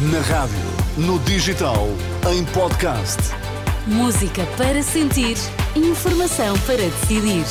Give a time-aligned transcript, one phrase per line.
[0.00, 0.56] Na rádio,
[0.96, 1.86] no digital,
[2.32, 3.18] em podcast.
[3.86, 5.36] Música para sentir,
[5.76, 7.44] informação para decidir.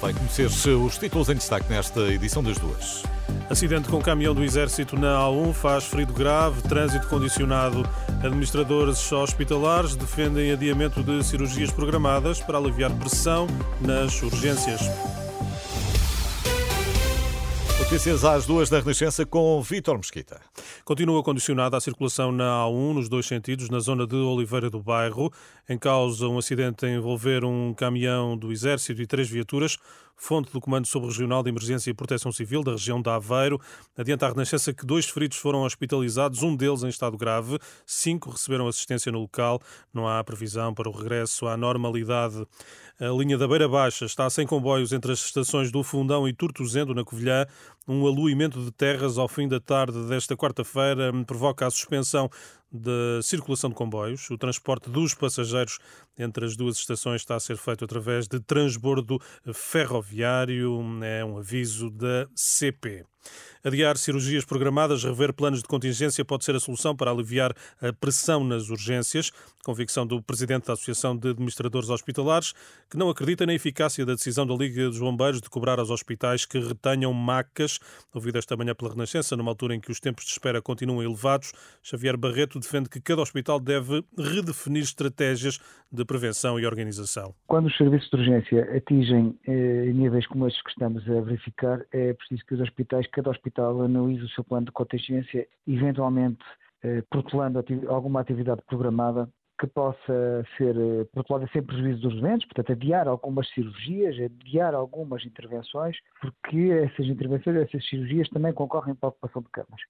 [0.00, 3.04] Vai conhecer-se os títulos em destaque nesta edição das duas.
[3.48, 7.88] Acidente com caminhão do Exército na A1 faz ferido grave, trânsito condicionado.
[8.20, 13.46] Administradores hospitalares defendem adiamento de cirurgias programadas para aliviar pressão
[13.80, 14.80] nas urgências.
[17.90, 20.38] Notícias às duas da Renascença com Vítor Mesquita.
[20.84, 25.32] Continua condicionada a circulação na A1 nos dois sentidos, na zona de Oliveira do Bairro.
[25.66, 29.78] Em causa um acidente a envolver um caminhão do Exército e três viaturas.
[30.18, 33.60] Fonte do Comando Sobre-Regional de Emergência e Proteção Civil da região de Aveiro
[33.96, 38.66] adianta a Renascença que dois feridos foram hospitalizados, um deles em estado grave, cinco receberam
[38.66, 39.60] assistência no local.
[39.94, 42.44] Não há previsão para o regresso à normalidade.
[43.00, 46.92] A linha da Beira Baixa está sem comboios entre as estações do Fundão e Tortozendo,
[46.92, 47.46] na Covilhã.
[47.86, 52.28] Um aluimento de terras ao fim da tarde desta quarta-feira provoca a suspensão
[52.70, 54.28] da circulação de comboios.
[54.30, 55.78] O transporte dos passageiros
[56.18, 59.18] entre as duas estações está a ser feito através de transbordo
[59.52, 60.80] ferroviário.
[61.02, 63.04] É um aviso da CP.
[63.64, 68.44] Adiar cirurgias programadas, rever planos de contingência pode ser a solução para aliviar a pressão
[68.44, 69.32] nas urgências.
[69.64, 72.54] Convicção do presidente da Associação de Administradores Hospitalares,
[72.88, 76.46] que não acredita na eficácia da decisão da Liga dos Bombeiros de cobrar aos hospitais
[76.46, 77.78] que retenham macas.
[78.14, 81.52] Ouvido esta manhã pela Renascença, numa altura em que os tempos de espera continuam elevados,
[81.82, 85.58] Xavier Barreto defende que cada hospital deve redefinir estratégias
[85.90, 87.34] de prevenção e organização.
[87.46, 92.12] Quando os serviços de urgência atingem eh, níveis como estes que estamos a verificar, é
[92.12, 96.44] preciso que os hospitais, cada hospital, analise o seu plano de contingência, eventualmente
[96.84, 99.28] eh, protelando ati alguma atividade programada
[99.60, 105.24] que possa ser eh, protelada sem prejuízo dos doentes, portanto, adiar algumas cirurgias, adiar algumas
[105.26, 109.80] intervenções, porque essas intervenções, essas cirurgias também concorrem para a ocupação de camas.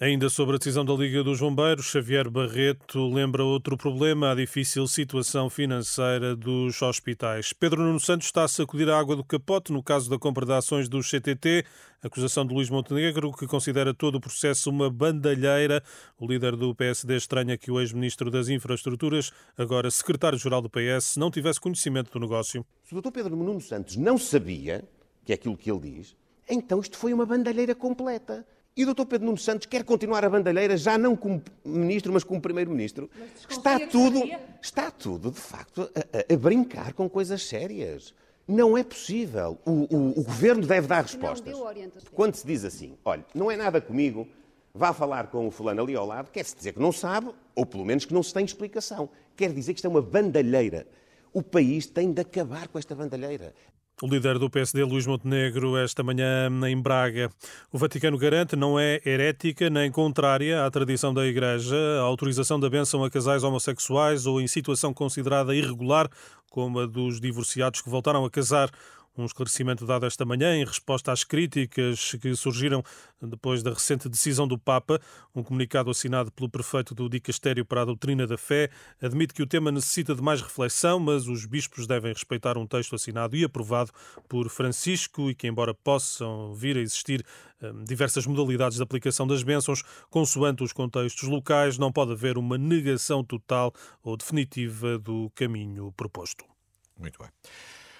[0.00, 4.88] Ainda sobre a decisão da Liga dos Bombeiros, Xavier Barreto lembra outro problema, a difícil
[4.88, 7.52] situação financeira dos hospitais.
[7.52, 10.52] Pedro Nuno Santos está a sacudir a água do capote no caso da compra de
[10.52, 11.64] ações do CTT,
[12.02, 15.80] acusação de Luís Montenegro, que considera todo o processo uma bandalheira.
[16.18, 21.30] O líder do PSD estranha que o ex-ministro das Infraestruturas, agora secretário-geral do PS, não
[21.30, 22.66] tivesse conhecimento do negócio.
[22.82, 23.12] Se o Dr.
[23.12, 24.82] Pedro Nuno Santos não sabia,
[25.24, 26.16] que é aquilo que ele diz,
[26.50, 28.44] então isto foi uma bandalheira completa.
[28.76, 29.04] E o Dr.
[29.06, 33.08] Pedro Nuno Santos quer continuar a bandalheira, já não como ministro, mas como primeiro-ministro.
[33.48, 34.20] Está tudo,
[34.60, 38.12] está tudo, de facto, a, a, brincar com coisas sérias.
[38.48, 39.56] Não é possível.
[39.64, 41.54] O, o, o governo deve dar respostas.
[42.12, 44.26] Quando se diz assim, olha, não é nada comigo,
[44.74, 47.84] vá falar com o fulano ali ao lado, quer-se dizer que não sabe, ou pelo
[47.84, 49.08] menos que não se tem explicação.
[49.36, 50.84] Quer dizer que isto é uma bandalheira.
[51.32, 53.54] O país tem de acabar com esta bandalheira.
[54.04, 57.30] O líder do PSD, Luís Montenegro, esta manhã em Braga.
[57.72, 62.68] O Vaticano garante não é herética nem contrária à tradição da Igreja a autorização da
[62.68, 66.06] bênção a casais homossexuais ou em situação considerada irregular,
[66.50, 68.70] como a dos divorciados que voltaram a casar.
[69.16, 72.82] Um esclarecimento dado esta manhã em resposta às críticas que surgiram
[73.22, 75.00] depois da recente decisão do Papa.
[75.32, 78.70] Um comunicado assinado pelo prefeito do Dicastério para a Doutrina da Fé
[79.00, 82.96] admite que o tema necessita de mais reflexão, mas os bispos devem respeitar um texto
[82.96, 83.92] assinado e aprovado
[84.28, 87.24] por Francisco e que, embora possam vir a existir
[87.62, 92.58] hum, diversas modalidades de aplicação das bênçãos, consoante os contextos locais, não pode haver uma
[92.58, 93.72] negação total
[94.02, 96.44] ou definitiva do caminho proposto.
[96.98, 97.28] Muito bem.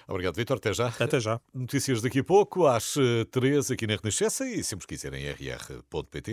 [0.07, 0.57] Obrigado, Vitor.
[0.57, 0.87] Até já.
[0.99, 1.39] Até já.
[1.53, 2.95] Notícias daqui a pouco, às
[3.31, 6.31] três aqui na Renascença e sempre quiserem rr.pt.